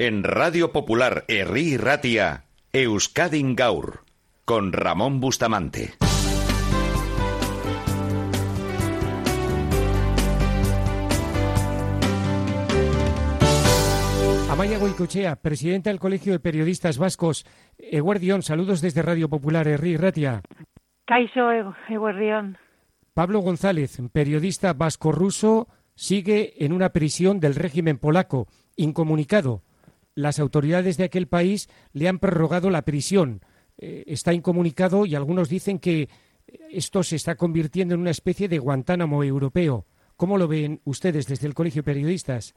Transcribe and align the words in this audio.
En 0.00 0.22
Radio 0.22 0.70
Popular 0.70 1.24
Herri 1.26 1.76
Ratia, 1.76 2.44
Euskadin 2.72 3.56
Gaur, 3.56 4.04
con 4.44 4.72
Ramón 4.72 5.18
Bustamante. 5.18 5.94
Amaya 14.48 14.78
Goicochea, 14.78 15.34
presidenta 15.34 15.90
del 15.90 15.98
Colegio 15.98 16.32
de 16.32 16.38
Periodistas 16.38 16.96
Vascos. 16.98 17.44
Eguardión, 17.76 18.42
saludos 18.42 18.80
desde 18.80 19.02
Radio 19.02 19.28
Popular 19.28 19.66
Herri 19.66 19.96
Ratia. 19.96 20.42
Caixo 21.06 21.50
Eguardión. 21.88 22.56
Pablo 23.14 23.40
González, 23.40 23.98
periodista 24.12 24.74
vasco-ruso, 24.74 25.66
sigue 25.96 26.64
en 26.64 26.72
una 26.72 26.90
prisión 26.90 27.40
del 27.40 27.56
régimen 27.56 27.98
polaco, 27.98 28.46
incomunicado. 28.76 29.64
Las 30.18 30.40
autoridades 30.40 30.96
de 30.96 31.04
aquel 31.04 31.28
país 31.28 31.68
le 31.92 32.08
han 32.08 32.18
prorrogado 32.18 32.70
la 32.70 32.82
prisión. 32.82 33.40
Eh, 33.78 34.02
está 34.08 34.32
incomunicado 34.32 35.06
y 35.06 35.14
algunos 35.14 35.48
dicen 35.48 35.78
que 35.78 36.08
esto 36.72 37.04
se 37.04 37.14
está 37.14 37.36
convirtiendo 37.36 37.94
en 37.94 38.00
una 38.00 38.10
especie 38.10 38.48
de 38.48 38.58
Guantánamo 38.58 39.22
europeo. 39.22 39.86
¿Cómo 40.16 40.36
lo 40.36 40.48
ven 40.48 40.80
ustedes 40.84 41.28
desde 41.28 41.46
el 41.46 41.54
Colegio 41.54 41.82
de 41.82 41.92
Periodistas? 41.92 42.56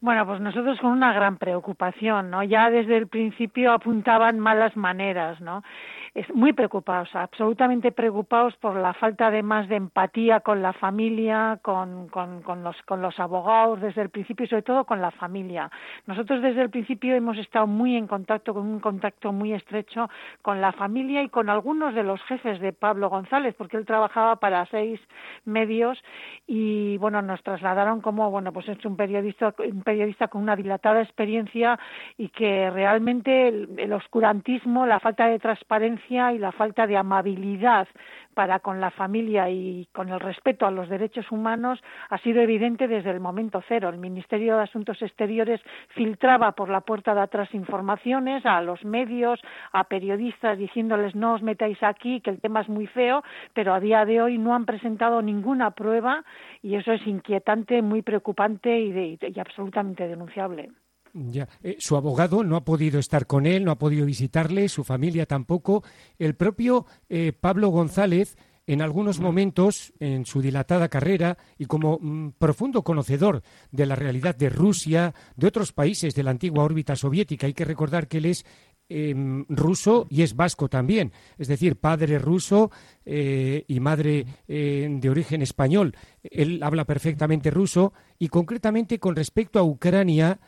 Bueno, 0.00 0.24
pues 0.24 0.40
nosotros 0.40 0.78
con 0.78 0.92
una 0.92 1.12
gran 1.12 1.36
preocupación, 1.36 2.30
¿no? 2.30 2.44
Ya 2.44 2.70
desde 2.70 2.96
el 2.96 3.08
principio 3.08 3.72
apuntaban 3.72 4.38
malas 4.38 4.76
maneras, 4.76 5.40
¿no? 5.40 5.64
Es 6.14 6.28
muy 6.34 6.52
preocupados, 6.52 7.14
absolutamente 7.14 7.92
preocupados 7.92 8.56
por 8.56 8.74
la 8.76 8.94
falta 8.94 9.30
de 9.30 9.42
más 9.42 9.68
de 9.68 9.76
empatía 9.76 10.40
con 10.40 10.60
la 10.60 10.72
familia, 10.72 11.58
con, 11.62 12.08
con, 12.08 12.64
los, 12.64 12.76
con 12.82 13.00
los 13.00 13.18
abogados 13.20 13.80
desde 13.80 14.02
el 14.02 14.10
principio 14.10 14.44
y 14.44 14.48
sobre 14.48 14.62
todo 14.62 14.84
con 14.84 15.00
la 15.00 15.12
familia. 15.12 15.70
Nosotros 16.06 16.42
desde 16.42 16.62
el 16.62 16.70
principio 16.70 17.14
hemos 17.14 17.38
estado 17.38 17.66
muy 17.66 17.96
en 17.96 18.06
contacto, 18.06 18.54
con 18.54 18.66
un 18.66 18.80
contacto 18.80 19.32
muy 19.32 19.52
estrecho 19.52 20.08
con 20.42 20.60
la 20.60 20.72
familia 20.72 21.22
y 21.22 21.28
con 21.28 21.48
algunos 21.48 21.94
de 21.94 22.02
los 22.02 22.20
jefes 22.24 22.60
de 22.60 22.72
Pablo 22.72 23.08
González, 23.08 23.54
porque 23.56 23.76
él 23.76 23.86
trabajaba 23.86 24.36
para 24.36 24.66
seis 24.66 25.00
medios 25.44 26.02
y 26.46 26.96
bueno, 26.98 27.22
nos 27.22 27.42
trasladaron 27.42 28.00
como 28.00 28.30
bueno, 28.30 28.52
pues 28.52 28.68
es 28.68 28.84
un 28.84 28.96
periodista, 28.96 29.54
un 29.58 29.82
periodista 29.82 30.28
con 30.28 30.42
una 30.42 30.56
dilatada 30.56 31.02
experiencia 31.02 31.78
y 32.16 32.28
que 32.30 32.70
realmente 32.70 33.48
el 33.48 33.92
oscurantismo, 33.92 34.86
la 34.86 34.98
falta 34.98 35.26
de 35.26 35.38
transparencia 35.38 35.99
y 36.08 36.38
la 36.38 36.52
falta 36.52 36.86
de 36.86 36.96
amabilidad 36.96 37.86
para 38.34 38.60
con 38.60 38.80
la 38.80 38.90
familia 38.90 39.50
y 39.50 39.86
con 39.92 40.08
el 40.08 40.20
respeto 40.20 40.66
a 40.66 40.70
los 40.70 40.88
derechos 40.88 41.30
humanos 41.30 41.80
ha 42.08 42.18
sido 42.18 42.40
evidente 42.40 42.88
desde 42.88 43.10
el 43.10 43.20
momento 43.20 43.62
cero. 43.68 43.88
El 43.88 43.98
Ministerio 43.98 44.56
de 44.56 44.62
Asuntos 44.62 45.02
Exteriores 45.02 45.60
filtraba 45.88 46.52
por 46.52 46.68
la 46.68 46.80
puerta 46.80 47.14
de 47.14 47.20
atrás 47.20 47.52
informaciones 47.54 48.46
a 48.46 48.60
los 48.62 48.84
medios, 48.84 49.40
a 49.72 49.84
periodistas 49.84 50.58
diciéndoles 50.58 51.14
no 51.14 51.34
os 51.34 51.42
metáis 51.42 51.82
aquí, 51.82 52.20
que 52.20 52.30
el 52.30 52.40
tema 52.40 52.62
es 52.62 52.68
muy 52.68 52.86
feo, 52.86 53.22
pero 53.52 53.74
a 53.74 53.80
día 53.80 54.04
de 54.04 54.22
hoy 54.22 54.38
no 54.38 54.54
han 54.54 54.64
presentado 54.64 55.22
ninguna 55.22 55.72
prueba 55.72 56.24
y 56.62 56.76
eso 56.76 56.92
es 56.92 57.06
inquietante, 57.06 57.82
muy 57.82 58.02
preocupante 58.02 58.80
y, 58.80 59.18
y 59.20 59.40
absolutamente 59.40 60.08
denunciable. 60.08 60.70
Eh, 61.14 61.76
su 61.78 61.96
abogado 61.96 62.44
no 62.44 62.56
ha 62.56 62.64
podido 62.64 62.98
estar 62.98 63.26
con 63.26 63.46
él, 63.46 63.64
no 63.64 63.72
ha 63.72 63.78
podido 63.78 64.06
visitarle, 64.06 64.68
su 64.68 64.84
familia 64.84 65.26
tampoco. 65.26 65.82
El 66.18 66.34
propio 66.34 66.86
eh, 67.08 67.32
Pablo 67.32 67.68
González, 67.68 68.36
en 68.66 68.82
algunos 68.82 69.18
momentos, 69.18 69.92
en 69.98 70.24
su 70.26 70.40
dilatada 70.40 70.88
carrera 70.88 71.36
y 71.58 71.66
como 71.66 71.98
mm, 72.00 72.32
profundo 72.38 72.82
conocedor 72.82 73.42
de 73.72 73.86
la 73.86 73.96
realidad 73.96 74.36
de 74.36 74.50
Rusia, 74.50 75.14
de 75.36 75.46
otros 75.46 75.72
países 75.72 76.14
de 76.14 76.22
la 76.22 76.30
antigua 76.30 76.64
órbita 76.64 76.94
soviética, 76.94 77.46
hay 77.46 77.54
que 77.54 77.64
recordar 77.64 78.06
que 78.06 78.18
él 78.18 78.26
es 78.26 78.44
em, 78.88 79.44
ruso 79.48 80.06
y 80.10 80.22
es 80.22 80.36
vasco 80.36 80.68
también, 80.68 81.12
es 81.38 81.48
decir, 81.48 81.76
padre 81.76 82.18
ruso 82.18 82.70
eh, 83.04 83.64
y 83.66 83.80
madre 83.80 84.26
de 84.46 85.10
origen 85.10 85.42
español. 85.42 85.96
Él 86.22 86.62
habla 86.62 86.84
perfectamente 86.84 87.50
ruso 87.50 87.92
y 88.18 88.28
concretamente 88.28 89.00
con 89.00 89.16
respecto 89.16 89.58
a 89.58 89.64
Ucrania, 89.64 90.38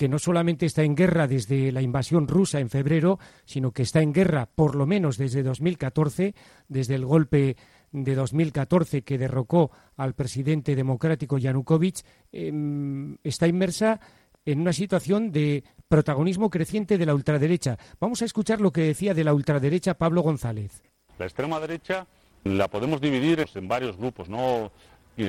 que 0.00 0.08
no 0.08 0.18
solamente 0.18 0.64
está 0.64 0.82
en 0.82 0.94
guerra 0.94 1.26
desde 1.26 1.70
la 1.72 1.82
invasión 1.82 2.26
rusa 2.26 2.58
en 2.58 2.70
febrero, 2.70 3.18
sino 3.44 3.70
que 3.70 3.82
está 3.82 4.00
en 4.00 4.14
guerra 4.14 4.46
por 4.46 4.74
lo 4.74 4.86
menos 4.86 5.18
desde 5.18 5.42
2014, 5.42 6.34
desde 6.68 6.94
el 6.94 7.04
golpe 7.04 7.58
de 7.92 8.14
2014 8.14 9.02
que 9.02 9.18
derrocó 9.18 9.70
al 9.98 10.14
presidente 10.14 10.74
democrático 10.74 11.36
Yanukovych, 11.36 12.00
em, 12.32 13.18
está 13.22 13.46
inmersa 13.46 14.00
en 14.46 14.62
una 14.62 14.72
situación 14.72 15.32
de 15.32 15.64
protagonismo 15.86 16.48
creciente 16.48 16.96
de 16.96 17.04
la 17.04 17.14
ultraderecha. 17.14 17.76
Vamos 18.00 18.22
a 18.22 18.24
escuchar 18.24 18.62
lo 18.62 18.72
que 18.72 18.80
decía 18.80 19.12
de 19.12 19.24
la 19.24 19.34
ultraderecha 19.34 19.98
Pablo 19.98 20.22
González. 20.22 20.82
La 21.18 21.26
extrema 21.26 21.60
derecha 21.60 22.06
la 22.44 22.68
podemos 22.68 23.02
dividir 23.02 23.46
en 23.54 23.68
varios 23.68 23.98
grupos, 23.98 24.30
¿no? 24.30 24.72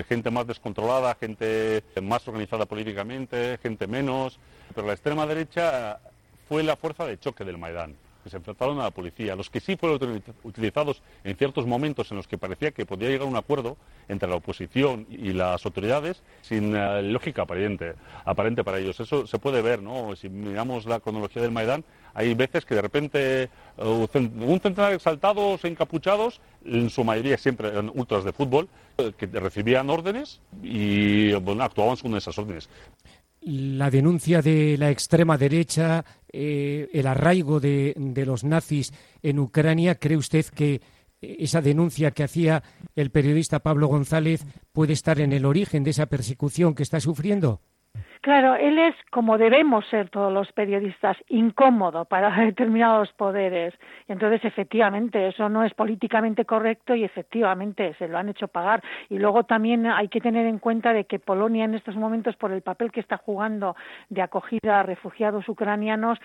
Gente 0.07 0.31
más 0.31 0.47
descontrolada, 0.47 1.15
gente 1.19 1.83
más 2.01 2.27
organizada 2.27 2.65
políticamente, 2.65 3.59
gente 3.61 3.87
menos, 3.87 4.39
pero 4.73 4.87
la 4.87 4.93
extrema 4.93 5.25
derecha 5.25 5.99
fue 6.47 6.63
la 6.63 6.75
fuerza 6.75 7.05
de 7.05 7.19
choque 7.19 7.43
del 7.43 7.57
Maidán 7.57 7.95
que 8.23 8.29
se 8.29 8.37
enfrentaron 8.37 8.79
a 8.79 8.83
la 8.83 8.91
policía, 8.91 9.35
los 9.35 9.49
que 9.49 9.59
sí 9.59 9.75
fueron 9.75 10.21
utilizados 10.43 11.01
en 11.23 11.35
ciertos 11.35 11.65
momentos 11.65 12.11
en 12.11 12.17
los 12.17 12.27
que 12.27 12.37
parecía 12.37 12.71
que 12.71 12.85
podía 12.85 13.09
llegar 13.09 13.27
a 13.27 13.29
un 13.29 13.35
acuerdo 13.35 13.77
entre 14.07 14.29
la 14.29 14.35
oposición 14.35 15.07
y 15.09 15.33
las 15.33 15.65
autoridades 15.65 16.21
sin 16.41 16.75
eh, 16.75 17.01
lógica 17.03 17.43
aparente, 17.43 17.93
aparente 18.25 18.63
para 18.63 18.79
ellos. 18.79 18.99
Eso 18.99 19.27
se 19.27 19.39
puede 19.39 19.61
ver, 19.61 19.81
¿no? 19.81 20.15
Si 20.15 20.29
miramos 20.29 20.85
la 20.85 20.99
cronología 20.99 21.41
del 21.41 21.51
Maidán, 21.51 21.83
hay 22.13 22.33
veces 22.33 22.65
que 22.65 22.75
de 22.75 22.81
repente 22.81 23.49
uh, 23.77 24.07
un 24.13 24.59
centenar 24.61 24.89
de 24.89 24.95
exaltados 24.95 25.63
encapuchados, 25.65 26.41
en 26.65 26.89
su 26.89 27.03
mayoría 27.03 27.37
siempre 27.37 27.69
eran 27.69 27.91
ultras 27.93 28.23
de 28.23 28.33
fútbol, 28.33 28.67
eh, 28.97 29.13
que 29.17 29.27
recibían 29.27 29.89
órdenes 29.89 30.41
y 30.61 31.33
bueno, 31.33 31.63
actuaban 31.63 31.97
según 31.97 32.17
esas 32.17 32.37
órdenes. 32.37 32.69
La 33.41 33.89
denuncia 33.89 34.41
de 34.41 34.77
la 34.77 34.91
extrema 34.91 35.37
derecha, 35.37 36.05
eh, 36.31 36.89
el 36.93 37.07
arraigo 37.07 37.59
de, 37.59 37.93
de 37.97 38.25
los 38.25 38.43
nazis 38.43 38.93
en 39.23 39.39
Ucrania, 39.39 39.95
¿cree 39.95 40.17
usted 40.17 40.45
que 40.45 40.81
esa 41.21 41.61
denuncia 41.61 42.11
que 42.11 42.23
hacía 42.23 42.63
el 42.95 43.11
periodista 43.11 43.59
Pablo 43.59 43.87
González 43.87 44.45
puede 44.71 44.93
estar 44.93 45.19
en 45.19 45.33
el 45.33 45.45
origen 45.45 45.83
de 45.83 45.91
esa 45.91 46.07
persecución 46.07 46.73
que 46.75 46.83
está 46.83 46.99
sufriendo? 46.99 47.61
Claro, 48.21 48.53
él 48.53 48.77
es, 48.77 48.93
como 49.09 49.39
debemos 49.39 49.83
ser 49.87 50.09
todos 50.09 50.31
los 50.31 50.51
periodistas, 50.51 51.17
incómodo 51.27 52.05
para 52.05 52.29
determinados 52.45 53.11
poderes. 53.13 53.73
Y 54.07 54.11
entonces, 54.11 54.45
efectivamente, 54.45 55.27
eso 55.27 55.49
no 55.49 55.63
es 55.63 55.73
políticamente 55.73 56.45
correcto 56.45 56.93
y 56.93 57.03
efectivamente 57.03 57.95
se 57.95 58.07
lo 58.07 58.19
han 58.19 58.29
hecho 58.29 58.47
pagar. 58.47 58.83
Y 59.09 59.17
luego 59.17 59.43
también 59.45 59.87
hay 59.87 60.07
que 60.07 60.21
tener 60.21 60.45
en 60.45 60.59
cuenta 60.59 60.93
de 60.93 61.05
que 61.05 61.17
Polonia 61.17 61.65
en 61.65 61.73
estos 61.73 61.95
momentos, 61.95 62.35
por 62.35 62.51
el 62.51 62.61
papel 62.61 62.91
que 62.91 62.99
está 62.99 63.17
jugando 63.17 63.75
de 64.09 64.21
acogida 64.21 64.81
a 64.81 64.83
refugiados 64.83 65.49
ucranianos, 65.49 66.19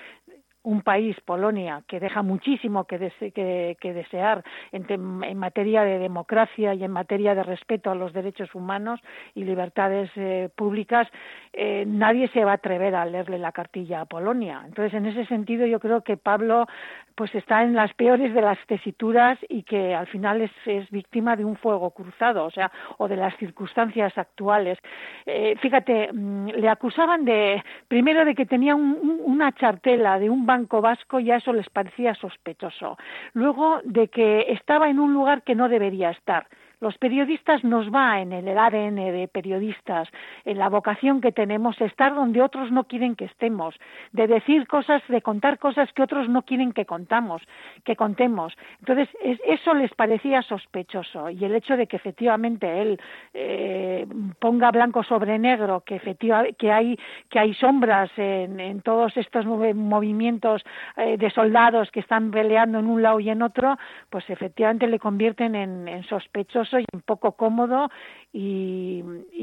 un 0.67 0.83
país, 0.83 1.17
Polonia, 1.25 1.83
que 1.87 2.01
deja 2.01 2.23
muchísimo 2.23 2.87
que, 2.87 2.99
desear 2.99 4.43
en, 4.73 5.39
materia 5.39 5.83
de 5.83 6.01
democracia 6.01 6.75
y 6.75 6.83
en 6.83 6.91
materia 6.91 7.37
de 7.37 7.45
respeto 7.45 7.89
a 7.93 7.95
los 7.95 8.13
derechos 8.13 8.53
humanos 8.53 8.99
y 9.37 9.45
libertades 9.45 10.11
eh, 10.17 10.49
públicas, 10.57 11.07
eh, 11.53 11.85
nadie 11.87 12.27
se 12.29 12.45
va 12.45 12.51
a 12.51 12.55
atrever 12.55 12.97
a 12.97 13.07
leerle 13.07 13.39
la 13.39 13.53
cartilla 13.53 14.01
a 14.01 14.07
Polonia. 14.07 14.63
Entonces, 14.67 14.93
en 14.95 15.07
ese 15.07 15.25
sentido, 15.27 15.67
yo 15.67 15.79
creo 15.79 16.01
que 16.03 16.17
Pablo 16.17 16.67
pues 17.15 17.35
está 17.35 17.63
en 17.63 17.75
las 17.75 17.95
peores 17.95 18.35
de 18.35 18.43
las 18.43 18.59
tesituras 18.67 19.39
y 19.49 19.63
que 19.63 19.95
al 19.95 20.07
final 20.09 20.43
es, 20.43 20.91
víctima 20.91 21.35
de 21.35 21.45
un 21.45 21.57
fuego 21.57 21.91
cruzado, 21.91 22.45
o 22.45 22.51
sea, 22.51 22.71
o 22.99 23.09
de 23.09 23.17
las 23.17 23.35
circunstancias 23.39 24.17
actuales. 24.19 24.79
Eh, 25.25 25.57
fíjate, 25.61 26.13
mm, 26.13 26.49
le 26.49 26.69
acusaban 26.69 27.25
de, 27.25 27.63
primero 27.89 28.25
de 28.25 28.35
que 28.35 28.45
tenía 28.45 28.75
una 28.75 29.53
chartela 29.53 30.19
de 30.19 30.29
un 30.29 30.45
banco 30.45 30.56
vasco, 30.65 31.21
ya 31.21 31.37
eso 31.37 31.53
les 31.53 31.69
parecía 31.71 32.15
sospechoso. 32.15 32.97
Luego 33.33 33.81
de 33.85 34.09
que 34.09 34.47
estaba 34.49 34.89
en 34.89 34.99
un 34.99 35.13
lugar 35.13 35.43
que 35.43 35.55
no 35.55 35.69
debería 35.69 36.11
estar 36.11 36.47
los 36.81 36.99
periodistas 36.99 37.65
nos 37.65 37.93
va 37.93 38.21
en 38.21 38.33
el 38.33 38.57
ADN 38.57 38.97
de 38.97 39.29
periodistas, 39.33 40.09
en 40.45 40.59
la 40.59 40.69
vocación 40.69 41.21
que 41.21 41.33
tenemos, 41.33 41.81
estar 41.81 42.15
donde 42.15 42.43
otros 42.43 42.71
no 42.71 42.85
quieren 42.85 43.17
que 43.17 43.25
estemos, 43.25 43.75
de 44.13 44.27
decir 44.27 44.67
cosas, 44.67 45.03
de 45.09 45.23
contar 45.23 45.59
cosas 45.59 45.91
que 45.95 46.03
otros 46.03 46.29
no 46.29 46.43
quieren 46.43 46.73
que 46.73 46.85
contamos, 46.85 47.43
que 47.85 47.97
contemos. 47.97 48.55
Entonces, 48.81 49.09
eso 49.23 49.75
les 49.75 49.93
parecía 49.95 50.43
sospechoso 50.43 51.31
y 51.31 51.45
el 51.45 51.55
hecho 51.55 51.77
de 51.77 51.87
que 51.87 51.97
efectivamente 51.97 52.83
él 52.83 53.01
eh, 53.33 54.07
ponga 54.39 54.71
blanco 54.71 55.03
sobre 55.03 55.39
negro, 55.39 55.83
que 55.85 55.97
efectivamente 55.97 56.57
que 56.59 56.73
hay 56.73 56.99
que 57.31 57.39
hay 57.39 57.55
sombras 57.55 58.11
en, 58.17 58.81
todos 58.83 59.17
estos 59.17 59.47
movimientos 59.47 60.63
eh, 60.97 61.17
de 61.17 61.31
soldados 61.31 61.91
que 61.91 62.01
están 62.01 62.31
peleando 62.31 62.79
en 62.79 62.87
un 62.87 63.03
lado 63.03 63.21
y 63.21 63.31
en 63.31 63.43
otro, 63.43 63.79
pues 64.11 64.29
efectivamente 64.29 64.87
le 64.87 64.99
convierten 64.99 65.55
en, 65.55 65.89
en 65.89 66.05
sospechoso 66.05 66.66
vergonzoso 66.67 66.79
y 66.79 66.85
un 66.93 67.03
poco 67.03 67.33
cómodo 67.33 67.91
y, 68.33 69.03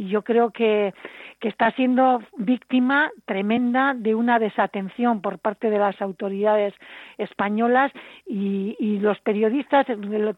yo 0.10 0.22
creo 0.22 0.52
que, 0.52 0.94
que, 1.40 1.48
está 1.48 1.72
siendo 1.72 2.22
víctima 2.38 3.10
tremenda 3.26 3.94
de 3.96 4.14
una 4.14 4.38
desatención 4.38 5.22
por 5.22 5.40
parte 5.40 5.70
de 5.70 5.80
las 5.80 6.00
autoridades 6.02 6.74
españolas 7.18 7.92
y, 8.28 8.76
y 8.80 9.00
los 9.00 9.20
periodistas, 9.22 9.88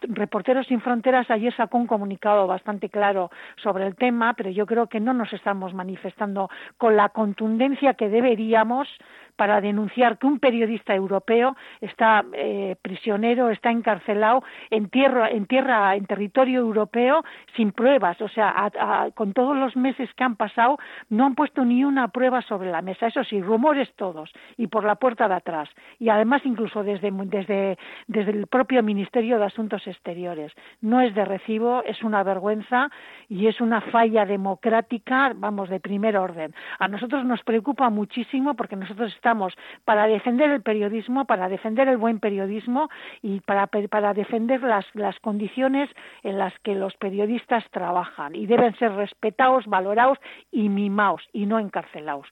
Reporteros 0.01 0.67
sin 0.67 0.81
Fronteras 0.81 1.29
ayer 1.29 1.53
sacó 1.55 1.77
un 1.77 1.87
comunicado 1.87 2.47
bastante 2.47 2.89
claro 2.89 3.31
sobre 3.61 3.85
el 3.87 3.95
tema, 3.95 4.33
pero 4.33 4.49
yo 4.49 4.65
creo 4.65 4.87
que 4.87 4.99
no 4.99 5.13
nos 5.13 5.33
estamos 5.33 5.73
manifestando 5.73 6.49
con 6.77 6.95
la 6.95 7.09
contundencia 7.09 7.95
que 7.95 8.07
deberíamos 8.07 8.87
para 9.35 9.61
denunciar 9.61 10.17
que 10.17 10.27
un 10.27 10.39
periodista 10.39 10.93
europeo 10.93 11.55
está 11.81 12.23
eh, 12.33 12.75
prisionero, 12.81 13.49
está 13.49 13.71
encarcelado 13.71 14.43
en 14.69 14.89
tierra, 14.89 15.29
en 15.29 15.45
tierra, 15.45 15.95
en 15.95 16.05
territorio 16.05 16.59
europeo 16.59 17.23
sin 17.55 17.71
pruebas. 17.71 18.21
O 18.21 18.29
sea, 18.29 18.71
con 19.13 19.33
todos 19.33 19.55
los 19.55 19.75
meses 19.75 20.09
que 20.15 20.23
han 20.23 20.35
pasado 20.35 20.77
no 21.09 21.25
han 21.25 21.35
puesto 21.35 21.65
ni 21.65 21.83
una 21.83 22.07
prueba 22.09 22.41
sobre 22.41 22.71
la 22.71 22.81
mesa. 22.81 23.07
Eso 23.07 23.23
sí, 23.23 23.41
rumores 23.41 23.93
todos 23.95 24.31
y 24.57 24.67
por 24.67 24.83
la 24.83 24.95
puerta 24.95 25.27
de 25.27 25.35
atrás. 25.35 25.69
Y 25.99 26.09
además 26.09 26.41
incluso 26.45 26.83
desde, 26.83 27.11
desde, 27.11 27.77
desde 28.07 28.31
el 28.31 28.47
propio 28.47 28.83
Ministerio 28.83 29.37
de 29.39 29.45
Asuntos 29.45 29.85
Exteriores. 29.87 30.51
No 30.81 31.01
es 31.01 31.13
de 31.15 31.25
recibo, 31.25 31.83
es 31.83 32.03
una 32.03 32.23
vergüenza 32.23 32.89
y 33.27 33.47
es 33.47 33.61
una 33.61 33.81
falla 33.81 34.25
democrática, 34.25 35.31
vamos, 35.35 35.69
de 35.69 35.79
primer 35.79 36.17
orden. 36.17 36.53
A 36.79 36.87
nosotros 36.87 37.25
nos 37.25 37.43
preocupa 37.43 37.89
muchísimo 37.89 38.55
porque 38.55 38.75
nosotros 38.75 39.13
estamos 39.25 39.53
para 39.85 40.05
defender 40.05 40.51
el 40.51 40.61
periodismo, 40.61 41.25
para 41.25 41.49
defender 41.49 41.87
el 41.87 41.97
buen 41.97 42.19
periodismo 42.19 42.89
y 43.23 43.39
para, 43.39 43.65
para 43.65 44.13
defender 44.13 44.61
las, 44.61 44.85
las 44.93 45.19
condiciones 45.19 45.89
en 46.21 46.37
las 46.37 46.53
que 46.59 46.75
los 46.75 46.93
periodistas 46.97 47.63
trabajan 47.71 48.35
y 48.35 48.45
deben 48.45 48.75
ser 48.77 48.91
respetados, 48.91 49.65
valorados 49.65 50.19
y 50.51 50.69
mimados 50.69 51.23
y 51.33 51.47
no 51.47 51.57
encarcelados. 51.57 52.27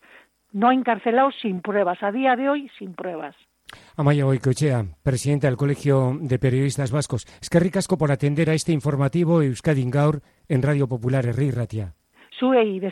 No 0.51 0.71
encarcelados 0.71 1.33
sin 1.41 1.61
pruebas, 1.61 1.97
a 2.03 2.11
día 2.11 2.35
de 2.35 2.47
hoy 2.47 2.69
sin 2.77 2.93
pruebas. 2.93 3.35
Amaya 3.97 4.27
Oikochea, 4.27 4.85
presidenta 5.01 5.47
del 5.47 5.57
Colegio 5.57 6.15
de 6.21 6.37
Periodistas 6.37 6.91
Vascos. 6.91 7.25
Es 7.41 7.49
que 7.49 7.59
ricasco 7.59 7.97
por 7.97 8.11
atender 8.11 8.51
a 8.51 8.53
este 8.53 8.71
informativo 8.71 9.41
Euskadi 9.41 9.89
Gaur 9.89 10.21
en 10.47 10.61
Radio 10.61 10.87
Popular 10.87 11.25
Herri 11.25 11.49
Ratia. 11.49 11.95
Sue 12.37 12.63
y 12.63 12.79
de 12.79 12.91